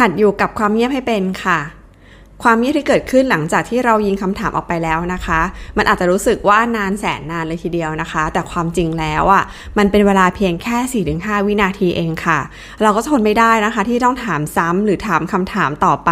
[0.00, 1.60] หัดอยู่กับความเงียบให้เป็นค่ะ
[2.42, 5.40] ความเงียบที่เกิดขึ้นหลังจากที่เรายิงคำถามออกไปแล้วนะคะ
[5.76, 9.42] มันอาจจะรู้สึกว่านานแสนนานเลยทีเดียวนะคะ แต่ความจริงแล้วอะ่ะ
[9.78, 12.40] มันเป็นเวลาเพียงแค่ 4-5 วินาทีเองค่ะ
[12.82, 16.10] เราก็ทนไม่ได้นะคะ ที่ต้องถามซ้ำหรือถามคำถามต่อไป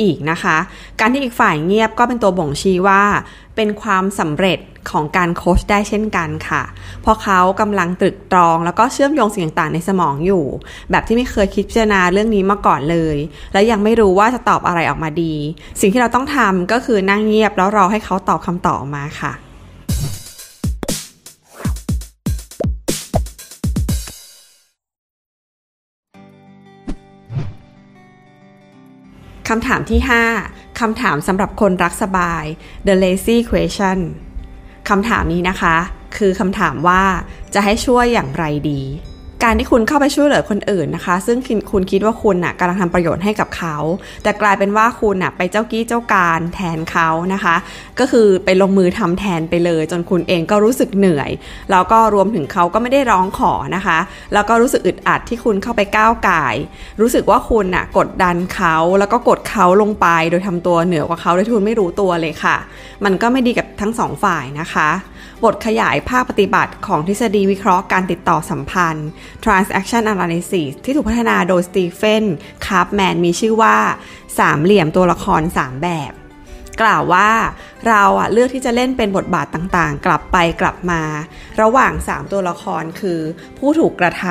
[0.00, 0.56] อีกนะคะ
[1.00, 3.02] การที่อีกฝ่ายเงียบก็เป็นตัวบ่งชี้ว่า
[3.56, 4.58] เป็นความสำเร็จ
[4.90, 6.62] ของการโค้ชได้เช่นกันค่ะ
[7.02, 10.44] เพราะเขากำลังตรึกตรองแล้วก็เชื่อมโยงสิ่งต่างๆในสมองอยู่
[10.90, 13.16] แบบที่ไม่เคยคิดพิจารณาเรื่องนี้มาก่อนเลย
[13.52, 15.34] และยังไม่รู้ว่าจะตอบอะไรออกมาดี
[15.80, 19.34] สิ่งที่เราต้องทำก็คือนั่งเงียบแล้วรอให้เขาตอบคำตอบมาค่ะ
[29.48, 30.00] คำถามที่
[30.36, 32.44] 5 คำถามสำหรับคนรักสบาย
[32.86, 33.98] the lazy question
[34.88, 35.76] คำถามนี้นะคะ
[36.16, 37.02] คือคำถามว่า
[37.54, 38.82] จะให้ช่วยอย่างไรดี
[39.44, 41.38] การที่คุณเข้าไปช่วยเหลือคนอื่นนะคะ ซึ่ง
[41.72, 43.76] คุณคิดว่าคุณน่ะกำลังทำประโยชน์ให้กับเขา
[44.22, 47.56] แต่กลายเป็นว่าคุณน่ะไปเจ้ากี้เจ้าการแทนเขานะคะ
[47.98, 51.30] ก็คือไปลงมือทำแทนไปเลย จนคุณเองก็รู้สึกเหนื่อย
[51.70, 53.98] แล้วก็รวมถึงเขาก็ไม่ได้ร้องขอนะคะ
[54.32, 56.46] แล้วก็รู้สึกอึดอัดที่คุณเข้าไปก้าวไก่
[57.00, 62.56] รู้สึกว่าคุณน่ะกดดันเขาแล้วก็กดเขาลงไป โดยทำตัวเหนือกว่าเขาโดยที่คุณไม่รู้ตัวเลยค่ะ
[63.04, 64.88] มันก็ไม่ดีกับทั้งสองฝ่ายนะคะ
[65.44, 69.08] บทขยายภาคปฏิบัติของทฤษฎีวิเคราะห์การติดต่อสัมพันธ์
[69.44, 72.24] transaction analysis ที่ถูกพัฒนาโดยสตีเฟน
[72.66, 73.76] คาร์ปแมนมีชื่อว่า
[74.38, 76.12] สามเหลี่ยมตัวละคร 3 แบบ
[76.80, 77.30] กล่าวว่า
[77.88, 81.02] เราอะเลือกที่จะเล่นเป็นบทบาทต่างๆ กลับไปกลับมา
[81.60, 83.20] ระหว่าง 3 ตัวละครคือ
[83.58, 84.24] ผู้ถูกกระท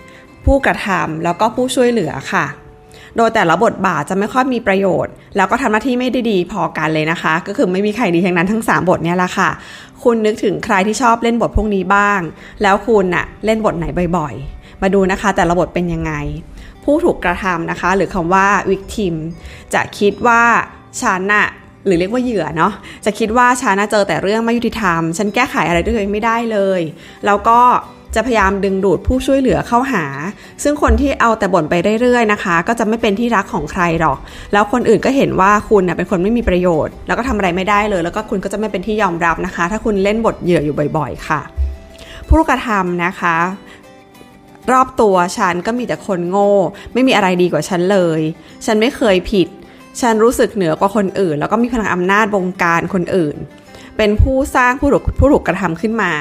[0.00, 2.46] ำผู้กระทำแล้วก็ผู้ช่วยเหลือค่ะ
[3.18, 9.50] โดยแต่ละบทบาทจะไม่ค่อยมีประโยชน์ แล้วก็ทำหน้าที่ไม่ได้ดีพอกันเลยนะคะ ก็คือไม่มีใครดีทั้งนั้นทั้ง 3 บทเนี่ยแหละค่ะ
[10.02, 12.20] คุณนึกถึงใครที่ชอบเล่นบทพวกนี้บ้าง
[12.62, 16.12] แล้วคุณน่ะเล่นบทไหนบ่อยๆ มาดูนะคะ แต่ละบทเป็นยังไง
[16.84, 19.14] ผู้ถูกกระทำนะคะ หรือคำว่า victim
[19.74, 20.42] จะคิดว่า
[21.02, 21.46] ฉันน่ะ
[21.86, 22.72] หรือเรียกว่าเหยื่อเนาะ
[23.04, 26.80] จะคิดว่าฉันน่ะเจอแต่เรื่องไม่ยุติธรรม ฉันแก้ไขอะไรด้วยตัวเองไม่ได้เลย
[27.26, 27.60] แล้วก็
[28.14, 30.04] จะพยายามดึงดูดผู้ช่วยเหลือเข้าหา
[30.62, 34.18] ซึ่งคนที่เอาแต่บ่นไปเรื่อยๆนะคะ ก็จะไม่เป็นที่รักของใครหรอก
[34.52, 41.40] แล้วคนอื่นก็เห็นว่าคุณเป็นคนไม่มีประโยชน์ แล้วก็ทำอะไรไม่ได้เลย แล้วก็คุณก็จะไม่เป็นที่ยอมรับนะคะ ถ้าคุณเล่นบทเหยื่ออยู่บ่อย ๆ ค่ะ
[42.28, 43.36] ผู้กระทำนะคะ
[44.72, 46.52] รอบตัวฉันก็มีแต่คนโง่
[46.92, 48.20] ไม่มีอะไรดีกว่าฉันเลย
[48.66, 49.48] ฉันไม่เคยผิด
[50.00, 53.36] ฉันรู้สึกเหนือกว่าคนอื่น แล้วก็มีพลังอำนาจบงการคนอื่น
[53.96, 56.12] เป็นผู้สร้างผู้ถูกผู้ถูกกระทำขึ้นมา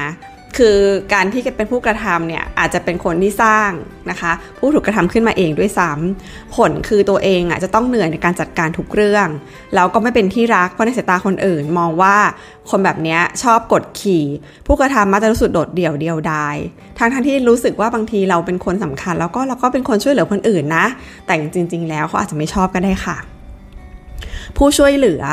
[0.57, 0.77] คือ
[1.13, 3.71] การที่เป็นผู้กระทำเนี่ยอาจจะเป็นคนที่สร้าง
[4.11, 9.27] นะคะ ผู้ถูกกระทำขึ้นมาเองด้วยซ้ำผลคือตัวเองอะจะต้องเหนื่อยในการจัดการทุกเรื่อง
[9.75, 12.15] แล้วก็ไม่เป็นที่รักเพราะในสายตาคนอื่นมองว่า
[12.69, 14.23] คนแบบนี้ชอบกดขี่
[14.65, 16.55] ผู้กระทำมักจะรู้สึกโดดเดี่ยวเดียวดาย
[16.99, 20.85] ทั้งทั้งที่รู้สึกว่าบางทีเราเป็นคนสำคัญ แล้วก็เราก็เป็นคนช่วยเหลือคนอื่นนะ
[21.25, 21.43] แต่จ
[21.73, 23.17] ริง ๆ แล้วเขาอาจจะไม่ชอบก็ได้ค่ะ
[24.57, 25.23] ผู้ช่วยเหลือ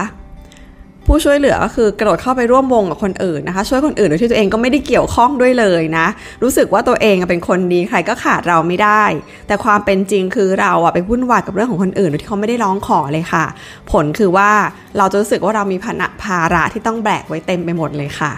[1.06, 6.06] ผู้ช่วยเหลือก็คือกระโดดเข้าไปร่วมวงกับคนอื่นนะคะ ช่วยคนอื่นโดยที่ตัวเองก็ไม่ได้เกี่ยวข้องด้วยเลยนะ
[6.42, 9.04] รู้สึกว่าตัวเองเป็นคนดีใครก็ขาดเราไม่ได้
[9.46, 13.44] แต่ความเป็นจริงคือเราอะไปวุ่นวายกับเรื่องของคนอื่นโดยที่เขาไม่ได้ร้องขอเลยค่ะ
[13.92, 14.50] ผลคือว่า
[14.98, 15.76] เราจะรู้สึกว่าเรามี
[16.24, 18.32] ภาระที่ต้องแบกไว้เต็มไปหมดเลยค่ะ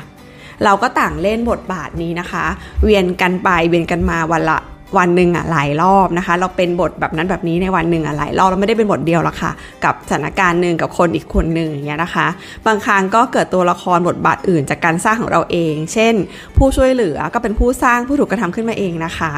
[0.65, 2.44] เราก็ต่างเล่นบทบาทนี้นะคะ
[2.82, 4.59] เวียนกันไปเวียนกันมาวันละ
[4.99, 9.53] วันหนึ่งอะหลายรอบนะคะ เราเป็นบทแบบนั้นแบบนี้ในวันหนึ่งอะหลายรอบเราไม่ได้เป็นบทเดียวหรอกค่ะ
[9.85, 12.27] กับสถานการณ์หนึ่งกับคนอีกคนหนึ่งอย่างเงี้ยนะคะ
[12.67, 16.15] บางครั้งก็เกิดตัวละครบทบาทอื่นจากการสร้างของเราเอง เช่น
[16.57, 19.33] ผู้ช่วยเหลือก็เป็นผู้สร้างผู้ถูกกระทำขึ้นมาเองนะคะ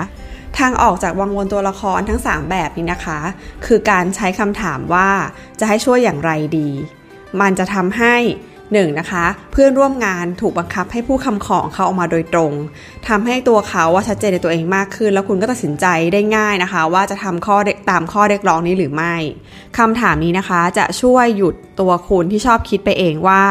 [0.59, 3.19] ทางออกจากวังวนตัวละครทั้ง 3 แบบนี้นะคะ
[3.67, 5.09] คือการใช้คำถามว่า
[5.61, 6.71] จะให้ช่วยอย่างไรดี
[7.41, 8.17] มันจะทำให้
[8.73, 12.53] หนึ่งนะคะ เพื่อนร่วมงานถูกบังคับให้ผู้คำของเขาออกมาโดยตรง
[13.09, 17.57] ทำให้ตัวเขาว่าชัดเจนในตัวเองมากขึ้น แล้วคุณก็ตัดสินใจได้ง่ายนะคะ ว่าจะทำข้อ
[17.91, 19.15] ตามข้อเรียกร้องนี้หรือไม่
[19.79, 23.43] คำถามนี้นะคะจะช่วยหยุดตัวคุณที่ชอบคิดไปเองว่า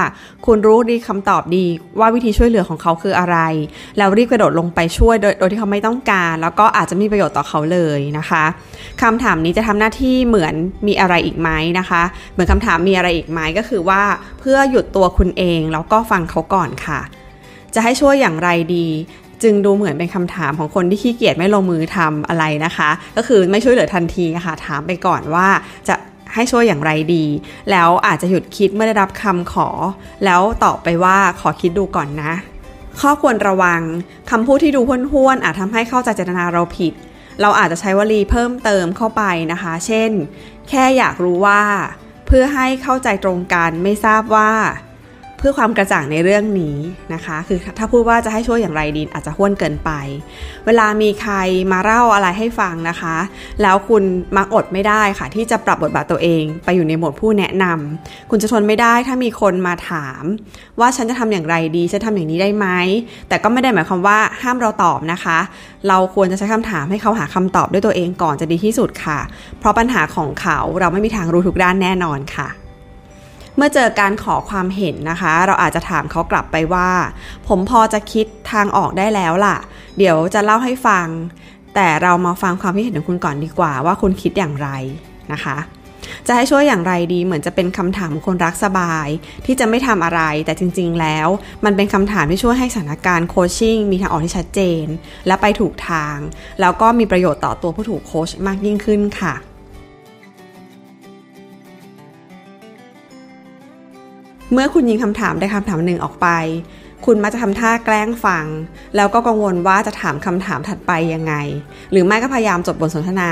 [0.45, 1.65] คุณรู้ดีคำตอบดี
[1.99, 3.37] ว่าวิธีช่วยเหลือของเขาคืออะไร
[3.97, 8.43] แล้วรีบกระโดดลงไปช่วยโดยโดยที่เขาไม่ต้องการ แล้วก็อาจจะมีประโยชน์ต่อเขาเลยนะคะ
[9.01, 10.53] คำถามนี้จะทำหน้าที่เหมือน
[10.87, 11.49] มีอะไรอีกไหม
[11.79, 12.01] นะคะ
[12.33, 14.01] เหมือนคำถามมีอะไรอีกไหมก็คือว่า
[14.39, 16.99] เพื่อหยุดตัวคุณเอง แล้วก็ฟังเขาก่อนค่ะ
[17.73, 18.87] จะให้ช่วยอย่างไรดี
[19.43, 25.47] จึงดูเหมือนเป็นคำถามของคนที่ขี้เกียจไม่ลงมือทำอะไรนะคะ ก็คือไม่ช่วยเหลือทันทีค่ะ ถามไปก่อนว่า
[25.87, 25.95] จะ
[26.33, 27.25] ให้ช่วยอย่างไรดี
[27.71, 29.69] แล้วอาจจะหยุดคิดเมื่อได้รับคำขอ
[30.25, 32.33] แล้วตอบไปว่าขอคิดดูก่อนนะ
[32.99, 33.81] ข้อควรระวัง
[34.29, 34.81] คำพูดที่ดู
[35.13, 36.93] ห้วนๆอาจทำให้เข้าใจเจตนาเราผิด
[37.41, 40.11] เราอาจจะใช้วลีเพิ่มเติมเข้าไปนะคะ เช่น
[40.69, 41.61] แค่อยากรู้ว่า
[42.27, 44.51] เพื่อให้เข้าใจตรงกันไม่ทราบว่า
[45.39, 46.77] เพื่อความกระจ่างในเรื่องนี้
[47.13, 49.91] นะคะ คือถ้าพูดว่าจะให้ช่วยอย่างไรดีอาจจะห้วนเกินไป
[50.65, 51.35] เวลามีใคร
[51.71, 53.15] มาเล่าอะไรให้ฟังนะคะ
[53.61, 54.03] แล้วคุณ
[54.37, 60.23] มักอดไม่ได้ค่ะ ที่จะปรับบทบาทตัวเอง ไปอยู่ในโหมดผู้แนะนำคุณจะทนไม่ได้ถ้ามีคนมาถาม
[60.79, 62.67] ว่าฉันจะทำอย่างไรดีฉันทำอย่างนี้ได้ไหม
[63.29, 65.37] แต่ก็ไม่ได้หมายความว่าห้ามเราตอบนะคะ
[65.87, 69.19] เราควรจะใช้คำถามให้เขาหาคำตอบด้วยตัวเองก่อนจะดีที่สุดค่ะ
[69.59, 72.49] เพราะปัญหาของเขาเราไม่มีทางรู้ทุกด้านแน่นอนค่ะ
[73.57, 76.89] เมื่อเจอการขอความเห็นนะคะ เราอาจจะถามเขากลับไปว่า
[77.47, 79.57] ผมพอจะคิดทางออกได้แล้วล่ะ
[79.97, 81.07] เดี๋ยวจะเล่าให้ฟัง
[81.75, 84.69] แต่เรามาฟังความคิดเห็นของคุณก่อนดีกว่า ว่าคุณคิดอย่างไร
[85.31, 85.57] นะคะ
[86.27, 89.07] จะให้ช่วยอย่างไรดีเหมือนจะเป็นคำถามคนรักสบาย
[89.45, 91.27] ที่จะไม่ทำอะไร แต่จริง ๆ แล้ว
[91.65, 94.85] มันเป็นคำถามที่ช่วยให้สถานการณ์โคชชิ่งมีทางออกที่ชัดเจน
[95.27, 96.17] และไปถูกทาง
[96.61, 99.33] แล้วก็มีประโยชน์ต่อตัวผู้ถูกโคชมากยิ่งขึ้นค่ะ
[104.53, 106.27] เมื่อคุณยิงคำถามได้คำถามหนึ่งออกไป
[107.05, 108.45] คุณมักจะทำท่าแกล้งฟัง
[108.95, 111.33] แล้วก็กังวลว่าจะถามคำถามถัดไปยังไง
[111.91, 113.31] หรือไม่ก็พยายามจบบทสนทนา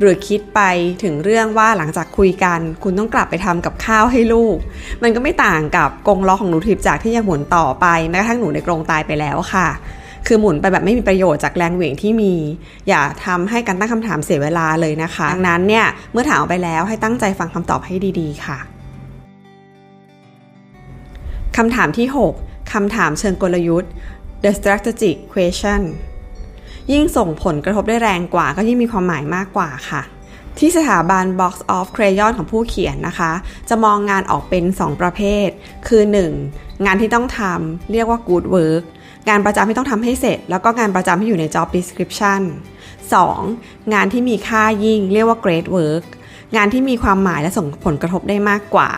[0.00, 0.60] หรือคิดไป
[1.02, 4.56] ถึงเรื่องว่าหลังจากคุยกัน คุณต้องกลับไปทำกับข้าวให้ลูก
[5.02, 9.68] มันก็ไม่ต่างกับกงล้อของหนูทิพจากที่ยังหมุนต่อไปแม้กระทั่งหนูในกรงตายไปแล้วค่ะ
[10.26, 12.34] คือหมุนไปแบบไม่มีประโยชน์จากแรงเหวี่ยงที่มี
[12.88, 18.71] อย่าทำให้การตั้งคำถามเสียเวลาเลยนะคะ ดังนั้นเนี่ย เมื่อถามออกไปแล้วให้ตั้งใจฟังคำตอบให้ดี ๆ ค่ะ
[21.56, 22.06] คำถามที่
[22.38, 23.92] 6 คำถามเชิงกลยุทธ์
[24.42, 25.82] the strategic question
[26.92, 30.02] ยิ่งส่งผลกระทบได้แรงกว่าก็ยิ่งมีความหมายมากกว่าค่ะ
[30.58, 33.32] ที่สถาบัน Box of Crayon ของผู้เขียนนะคะ
[33.68, 35.48] จะมองงานออกเป็น 2 ประเภท
[35.86, 36.02] คือ
[36.44, 36.84] 1.
[36.84, 38.84] งานที่ต้องทำเรียกว่า good work
[39.28, 42.42] งานประจำที่ต้องทำให้เสร็จ แล้วก็งานประจำที่อยู่ใน job description
[43.16, 43.92] 2.
[43.94, 46.04] งานที่มีค่ายิ่งเรียกว่า great work
[46.56, 48.90] งานที่มีความหมายและส่งผลกระทบได้มากกว่า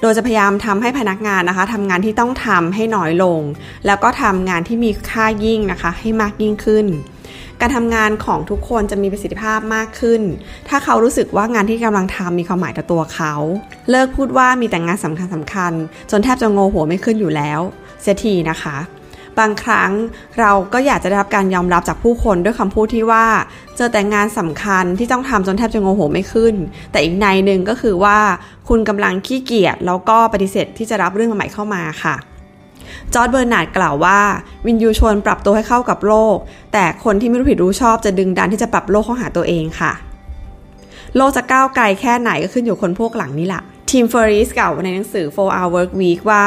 [0.00, 3.40] โดยจะพยายามทำให้พนักงานนะคะทำงานที่ต้องทำให้น้อยลง
[3.86, 6.86] แล้วก็ทำงานที่มีค่ายิ่งนะคะให้มากยิ่งขึ้น
[7.60, 10.22] การทำงานของทุกคนจะมีประสิทธิภาพมากขึ้น
[10.68, 13.34] ถ้าเขารู้สึกว่างานที่กำลังทำมีความหมายต่อตัวเขา
[13.90, 15.72] เลิกพูดว่ามีแต่งานสำคัญสำคัญ
[16.10, 17.60] จนแทบจะงงหัวไม่ขึ้นอยู่แล้ว
[18.02, 18.76] เสียทีนะคะ
[19.40, 19.90] บางครั้ง
[20.38, 23.26] เราก็อยากจะได้รับการยอมรับจากผู้คนด้วยคำพูดที่ว่า
[23.76, 26.54] เจอแต่งานสำคัญที่ต้องทำจนแทบจะงงหัวไม่ขึ้น
[26.90, 28.18] แต่อีกนัยหนึ่งก็คือว่า
[28.68, 32.14] คุณกำลังขี้เกียจแล้วก็ปฏิเสธที่จะรับเรื่องใหม่เข้ามาค่ะ
[33.14, 34.20] จอร์จ เบอร์นาร์ดกล่าวว่า
[34.66, 36.36] วิญญูชนปรับตัวให้เข้ากับโลก
[36.72, 39.92] แต่คนที่ไม่รู้ผิดรู้ชอบจะดึงดันที่จะปรับโลกเข้าหาตัวเองค่ะ
[41.16, 46.44] โลกจะก้าวไกลแค่ไหนก็ขึ้นอยู่คนพวกหลังนี่แหละ ทิมเฟอร์ริสกล่าวในหนังสือ 4 Hour Work Week ว่า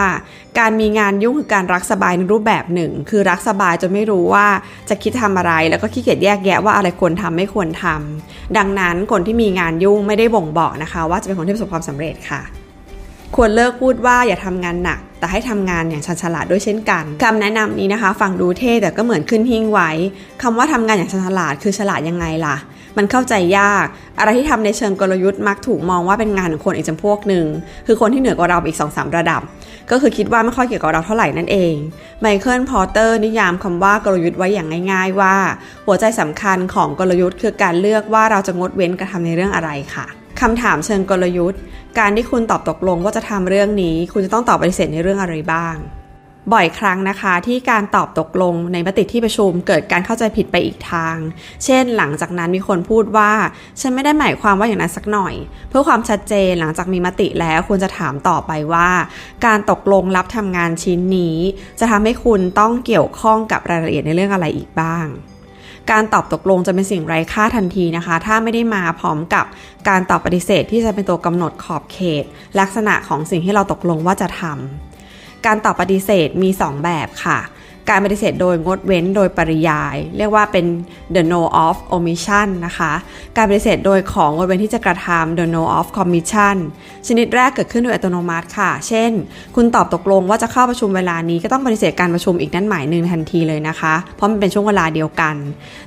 [0.60, 4.48] การมีงานยุ่งคือการรักสบายในรูปแบบหนึ่ง คือรักสบายจนไม่รู้ว่า
[4.90, 12.42] จะคิดทำอะไร แล้วก็ขี้เกียจแยกแยะว่าอะไรควรทำไม่ควรทำดังนั้นคนที่มีงานยุ่งไม่ได้บ่งบอกนะคะ ว่าจะเป็นคนที่ประสบความสำเร็จค่ะ
[13.36, 19.90] ควรเลิกพูดว่าอย่าทำงานหนัก แต่ให้ทำงานอย่างชันฉลาดด้วยเช่นกันคำแนะนำนี้นะคะ ฟังดูเท่แต่ก็เหมือนขึ้นหิ้งไว้
[20.42, 22.58] คำว่าทำงานอย่างชันฉลาดคือฉลาดยังไงล่ะ
[22.98, 23.86] มันเข้าใจยาก
[24.20, 27.46] อะไรที่ทำในเชิงกลยุทธ์มักถูกมองว่าเป็นงานของคนอีกจำพวกหนึ่ง
[27.88, 29.42] คือคนที่เหนือกว่าเราอีก2อสระดับ
[29.92, 31.74] ก็คือคิดว่าไม่ค่อยเกี่ยวกับเราเท่าไหร่นั่นเอง
[32.22, 35.36] ไมเคิล พอเตอร์นิยามคำว่ากลยุทธ์ไว้อย่างง่าย ๆ ว่า
[35.86, 40.06] หัวใจสำคัญของกลยุทธ์คือการเลือกว่าเราจะงดเว้นกระทำในเรื่องอะไรค่ะ
[40.42, 41.60] คำถามเชิงกลยุทธ์
[42.00, 45.76] การที่คุณตอบตกลงว่าจะทำเรื่องนี้ คุณจะต้องตอบปฏิเสธในเรื่องอะไรบ้าง
[46.54, 51.18] บ่อยครั้งนะคะที่การตอบตกลงในมติที่ประชุมเกิดการเข้าใจผิดไปอีกทาง
[51.66, 53.32] เช่น หลังจากนั้นมีคนพูดว่า
[53.80, 55.36] ฉันไม่ได้หมายความว่าอย่างนั้นสักหน่อย
[55.70, 58.90] เพื่อความชัดเจนหลังจากมีมติแล้วควรจะถามต่อไปว่า
[59.46, 61.38] การตกลงรับทำงานชิ้นนี้
[61.80, 65.08] จะทำให้คุณต้องเกี่ยวข้องกับรายละเอียดในเรื่องอะไรอีกบ้าง
[65.92, 69.46] การตอบตกลงจะเป็นสิ่งไร้ค่าทันทีนะคะ ถ้าไม่ได้มาพร้อมกับ
[69.90, 72.24] การตอบปฏิเสธที่จะเป็นตัวกำหนดขอบเขต
[72.60, 74.91] ลักษณะของสิ่งที่เราตกลงว่าจะทำ
[75.46, 77.40] การตอบปฏิเสธมี 2 แบบค่ะ
[77.90, 80.66] การปฏิเสธโดยงดเว้นโดยปริยาย เรียกว่าเป็น
[81.16, 82.94] the no of omission นะคะ
[83.38, 86.56] การปฏิเสธโดยของงดเว้นที่จะกระทำ the no of commission
[87.08, 89.12] ชนิดแรกเกิดขึ้นโดยอัตโนมัติค่ะ เช่น
[89.56, 95.36] คุณตอบตกลงว่าจะเข้าประชุมเวลานี้ก็ต้องปฏิเสธการประชุมอีกนั่นหมายหนึ่งทันทีเลยนะคะ เพราะมันเป็นช่วงเวลาเดียวกัน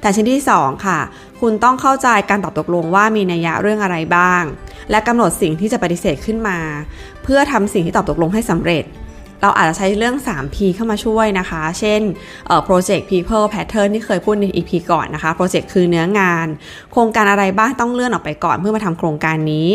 [0.00, 0.99] แต่ชนิดที่ 2 ค่ะ
[1.40, 4.42] คุณต้องเข้าใจการตอบตกลงว่ามีนัยยะเรื่องอะไรบ้าง
[4.90, 6.58] และกำหนดสิ่งที่จะปฏิเสธขึ้นมา
[7.23, 8.84] เพื่อทำสิ่งที่ตอบตกลงให้สำเร็จ
[9.44, 12.00] เราอาจจะใช้เรื่อง 3P เข้ามาช่วยนะคะ เช่น
[12.68, 16.46] project people pattern ที่เคยพูดใน EP ก่อนนะคะ project คือเนื้องาน
[16.92, 19.68] โครงการอะไรบ้างต้องเลื่อนออกไปก่อนเพื่อมาทำโครงการนี้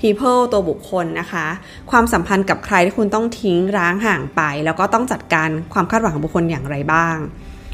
[0.00, 1.46] people ตัวบุคคลนะคะ
[1.90, 7.16] ความสัมพันธ์กับใครที่คุณต้องทิ้งร้างห่างไป แล้วก็ต้องจัดการความคาดหวังของบุคคลอย่างไรบ้าง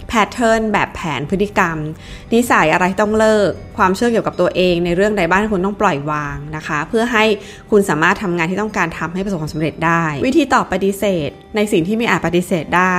[0.08, 1.76] แพทเทิร์นแบบแผนพฤติกรรม
[2.34, 7.25] นิสัยอะไรต้องเลิก ความเชื่อเกี่ยวกับตัวเอง ในเรื่องใดบ้างที่คุณต้องปล่อยวางนะคะ เพื่อให้
[7.70, 12.98] คุณสามารถทำงานที่ต้องการทำให้ประสบความสำเร็จได้ วิธีตอบปฏิเสธ ในสิ่งที่ไม่อาจปฏิเสธได้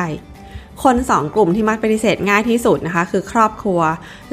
[0.83, 3.81] คนสองกลุ่มที่มักปฏิเสธง่ายที่สุดนะคะ คือครอบครัว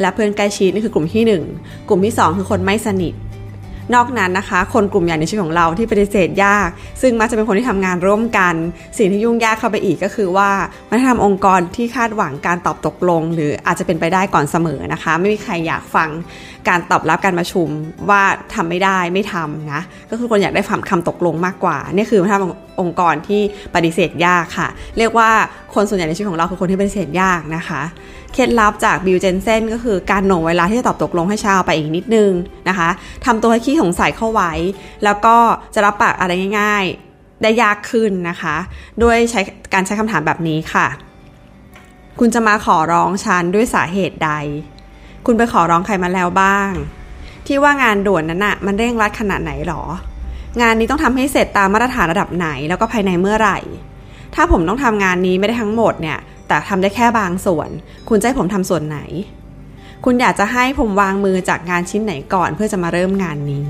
[0.00, 1.24] และเพื่อนใกล้ชิดนี่คือกลุ่มที่
[1.60, 3.14] 1 กลุ่มที่ 2 คือคนไม่สนิท
[3.94, 6.68] นอกนั้นนะคะ คนกลุ่มใหญ่ในชีวิตของเราที่ปฏิเสธยาก
[7.02, 8.54] ซึ่งมักจะเป็นคนที่ทำงานร่วมกัน
[8.98, 10.50] สิ่งที่ยุ่งยากเข้าไปอีกก็คือว่า
[10.90, 16.08] มันทำองค์กรที่คาดหวังการตอบตกลง หรืออาจจะเป็นไปได้ก่อนเสมอนะคะ ไม่มีใครอยากฟัง
[16.68, 17.68] การตอบรับการประชุม
[18.10, 18.22] ว่า
[18.54, 23.42] ทำไม่ได้ไม่ทำนะก็คือคนอยากได้ฝังคำตกลงมากกว่านี่คือทำองค์กรที่
[23.74, 25.30] ปฏิเสธยากค่ะ เรียกว่า
[25.74, 27.82] คนส่วนใหญ่ในชีวิตของเราคือคนที่ปฏิเสธยากนะคะ
[28.34, 32.30] เคล็ดลับจากบิลเจนเซนก็คือการหน่วงเวลาที่จะตอบตกลงให้ชาวไปอีกนิดนึง
[32.68, 32.88] นะคะ
[33.24, 34.52] ทำตัวให้ขี้สงสัยเข้าไว้
[35.04, 35.36] แล้วก็
[35.74, 38.56] จะรับปากอะไรง่าย ๆ ได้ยากขึ้นนะคะ
[39.02, 39.40] ด้วยใช้
[39.74, 40.86] การใช้คำถามแบบนี้ค่ะ
[42.18, 44.30] คุณจะมาขอร้องฉันด้วยสาเหตุใด
[45.26, 46.70] คุณไปขอร้องใครมาแล้วบ้าง
[47.46, 49.82] ที่ว่างานด่วนนั้นอะมันเร่งรัดขนาดไหนหรอ
[50.60, 53.58] งานนี้ต้องทำให้เสร็จตามมาตรฐานระดับไหน แล้วก็ภายในเมื่อไหร่
[54.34, 57.68] ถ้าผมต้องทำงานนี้ไม่ได้ทั้งหมดเนี่ย แต่ทำได้แค่บางส่วน
[58.08, 58.98] คุณจะให้ผมทำส่วนไหน
[60.04, 63.68] คุณอยากจะให้ผมวางมือจากงานชิ้นไหนก่อนเพื่อจะมาเริ่มงานนี้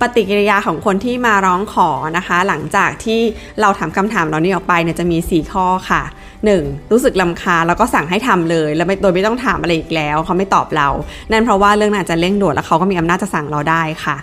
[0.00, 3.20] ปฏิกิริยาของคนที่มาร้องขอนะคะ หลังจากที่
[3.60, 6.02] เราถามคำถามเหล่านี้ออกไปเนี่ยจะมี 4 ข้อค่ะ
[6.48, 6.92] 1.
[6.92, 10.88] รู้สึกลำคาแล้วก็สั่งให้ทำเลย แล้วโดยไม่ต้องถามอะไรอีกแล้ว เขาไม่ตอบเรา
[11.30, 14.16] นั่นเพราะว่าเรื่องนั้นจะเร่งด่วนแล้วเขาก็มีอำนาจจะสั่งเราได้ค่ะ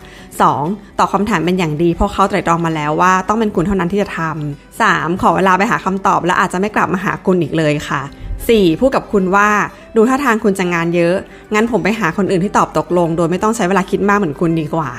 [0.46, 1.00] 2.
[1.00, 5.22] ตอบคาถามเป็นอย่างดีเพราะเขาไตร่ตรองมาแล้วว่าต้องเป็นคุณเท่านั้นที่จะทำ 3.
[5.22, 8.01] ขอเวลาไปหาคำตอบ และอาจจะไม่กลับมาหาคุณอีกเลยค่ะ
[8.48, 8.80] 4.
[8.80, 9.50] พูดกับคุณว่า
[9.98, 11.16] ดูท่าทางคุณจะงานเยอะ
[11.54, 14.92] งั้นผมไปหาคนอื่นที่ตอบตกลง โดยไม่ต้องใช้เวลาคิดมากเหมือนคุณดีกว่า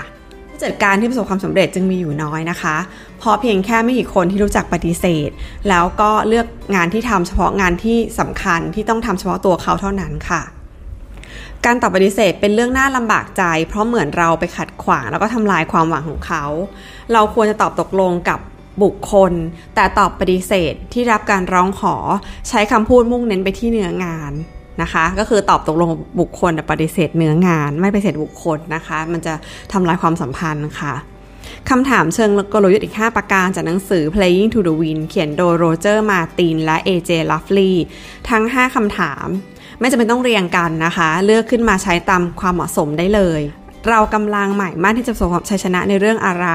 [0.51, 2.77] ผู้จัดการที่ประสบความสำเร็จจึงมีอยู่น้อยนะคะ
[3.19, 5.31] เพราะเพียงแค่ไม่กี่คนที่รู้จักปฏิเสธ
[5.69, 10.43] แล้วก็เลือกงานที่ทำเฉพาะงานที่สำคัญที่ต้องทำเฉพาะตัวเขาเท่านั้นค่ะ
[11.65, 16.45] การตอบปฏิเสธเป็นเรื่องน่าลำบากใจ เพราะเหมือนเราไปขัดขวางแล้วก็ทำลายความหวังของเขา
[17.13, 18.39] เราควรจะตอบตกลงกับ
[18.83, 19.33] บุคคล
[19.75, 21.97] แต่ตอบปฏิเสธที่รับการร้องขอ
[22.49, 24.33] ใช้คำพูดมุ่งเน้นไปที่เนื้องาน
[24.83, 29.35] นะคะ ก็คือตอบตกลงบุคคลแต่ปฏิเสธเนื้องาน ไม่ปฏิเสธบุคคลนะคะ มันจะ
[29.73, 30.95] ทำลายความสัมพันธ์ค่ะ
[31.71, 37.73] คำถามเชิงกลยุทธ์อีก 5 ประการจากหนังสือ Playing to the Win เขียนโดยโรเจอร์มาตินและ AJ Lovely
[38.31, 39.27] ทั้ง 5 คำถาม
[39.81, 43.41] ไม่จำเป็นต้องเรียงกันนะคะ เลือกขึ้นมาใช้ตามความเหมาะสมได้เลย
[43.89, 46.49] เรากำลังหมายมั่นที่จะประสบความชัยชนะในเรื่องอะไร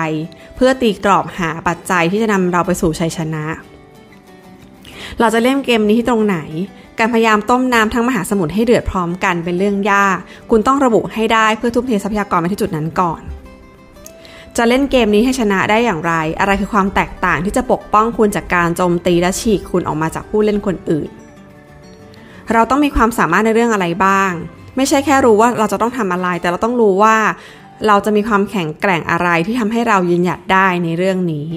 [0.56, 3.44] เพื่อตีกรอบหาปัจจัยที่จะนำเราไปสู่ชัยชนะ
[5.20, 6.38] เราจะเล่นเกมนี้ที่ตรงไหน
[7.00, 10.17] การพยายามต้มน้ำทั้งมหาสมุทรให้เดือดพร้อมกันเป็นเรื่องยาก
[10.51, 13.22] คุณต้องระบุให้ได้เพื่อทุ่มเททรัพยากรไปที่จุดนั้นก่อน
[14.58, 21.10] จะเล่นเกมนี้ให้ชนะได้อย่างไร อะไรคือความแตกต่างที่จะปกป้องคุณจากการโจมตีและฉีกคุณออกมาจากผู้เล่นคนอื่น
[22.53, 24.32] เราต้องมีความสามารถในเรื่องอะไรบ้าง
[24.77, 27.15] ไม่ใช่แค่รู้ว่าเราจะต้องทำอะไร แต่เราต้องรู้ว่า
[27.88, 31.48] เราจะมีความแข็งแกร่งอะไรที่ทำให้เรายืนหยัดได้ในเรื่องนี้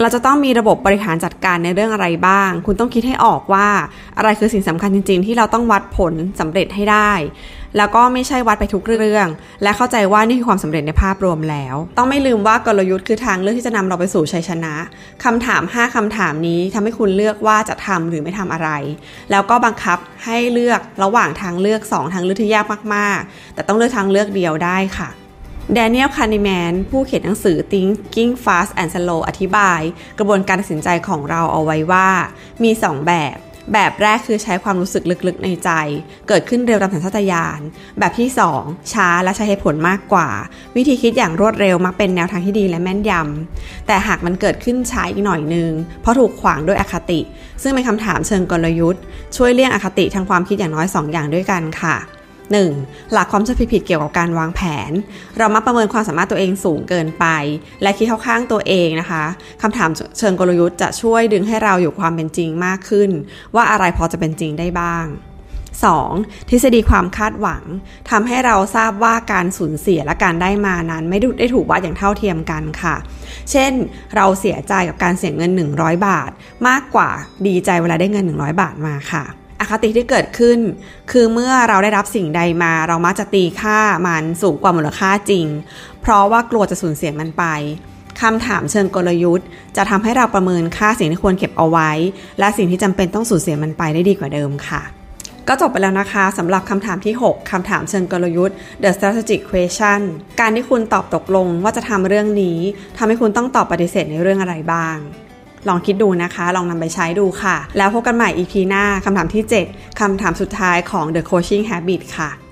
[0.00, 3.68] เราจะต้องมีระบบบริหารจัดการในเรื่องอะไรบ้าง คุณต้องคิดให้ออกว่า
[4.16, 7.12] อะไรคือสิ่งสำคัญจริง ๆ ที่เราต้องวัดผลสำเร็จให้ได้
[7.76, 9.26] แล้วก็ไม่ใช่วัดไปทุกเรื่อง
[9.62, 14.74] และเข้าใจว่านี่คือความสำเร็จในภาพรวมแล้ว ต้องไม่ลืมว่ากลยุทธ์คือทางเลือกที่จะนำเราไปสู่ชัยชนะ
[15.24, 18.68] คำถาม 5คำถามนี้ทำให้คุณเลือกว่าจะทำหรือไม่ทำอะไร
[19.30, 25.10] แล้วก็บังคับให้เลือกระหว่างทางเลือก 2 ทางเลือกที่ยากมาก ๆ แต่ต้องเลือกทางเลือกเดียวได้ค่ะ
[25.72, 29.80] แดเนียลคาร์นิแมนผู้เขียนหนังสือ Thinking Fast and Slow อธิบาย
[30.18, 32.08] กระบวนการตัดสินใจของเราเอาไว้ว่า
[32.62, 33.36] มี 2 แบบ
[33.72, 35.70] แบบแรกคือใช้ความรู้สึกลึกๆในใจ
[36.28, 37.60] เกิดขึ้นเร็วตามสัญชาตญาณ
[37.98, 38.28] แบบที่
[38.58, 40.28] 2 ช้าและใช้เหตุผลมากกว่า
[40.76, 47.20] วิธีคิดอย่างรวดเร็วมักเป็นแนวทางที่ดีและแม่นยำ แต่หากมันเกิดขึ้นช้าอีกหน่อยนึง เพราะถูกขวางด้วยอคติ
[47.62, 49.02] ซึ่งเป็นคำถามเชิงกลยุทธ์
[49.36, 51.96] ช่วยเลี่ยงอคติทางความคิดอย่างน้อย 2 อย่างด้วยกันค่ะ
[52.52, 53.12] 1.
[53.12, 54.90] หลักความเชื่อผิดเกี่ยวกับการวางแผน
[55.38, 57.26] เรามักประเมินความสามารถตัวเองสูงเกินไป
[57.82, 59.24] และคิดเข้าข้างตัวเองนะคะ
[59.62, 63.10] คำถามเชิงกลยุทธ์จะช่วยดึงให้เราอยู่ความเป็นจริงมากขึ้น
[63.54, 65.06] ว่าอะไรพอจะเป็นจริงได้บ้าง
[65.82, 66.48] 2.
[66.50, 67.62] ทฤษฎีความคาดหวัง
[68.10, 72.96] ทำให้เราทราบว่าการสูญเสียและการได้มานั้น ไม่ได้ถูกวัดอย่างเท่าเทียมกันค่ะ
[73.50, 73.72] เช่น
[74.16, 76.30] เราเสียใจกับการเสียเงิน 100 บาท
[76.68, 77.10] มากกว่า
[77.46, 79.24] ดีใจเวลาได้เงิน 100 บาทมาค่ะ
[79.64, 80.58] อคติที่เกิดขึ้น
[81.12, 85.46] คือเมื่อเราได้รับสิ่งใดมา เรามักจะตีค่ามันสูงกว่ามูลค่าจริง
[86.02, 87.44] เพราะว่ากลัวจะสูญเสียมันไป
[88.20, 91.90] คำถามเชิงกลยุทธ์ จะทำให้เราประเมินค่าสิ่งที่ควรเก็บเอาไว้
[92.38, 94.82] และสิ่งที่จำเป็นต้องสูญเสียมันไปได้ดีกว่าเดิมค่ะ
[95.48, 100.00] ก็จบไปแล้วนะคะสำหรับคำถามที่ 6คำถามเชิงกลยุทธ์ The Strategic Question
[100.40, 102.58] การที่คุณตอบตกลงว่าจะทำเรื่องนี้
[102.98, 104.96] ทำให้คุณต้องตอบปฏิเสธในเรื่องอะไรบ้าง
[105.68, 112.43] ลองคิดดูนะคะ ลองนำไปใช้ดูค่ะ แล้วพบกันใหม่ EP หน้าคำถามที่ 7คำถามสุดท้ายของ The Coaching Habit ค่ะ